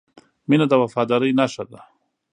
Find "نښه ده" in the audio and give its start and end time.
1.39-1.79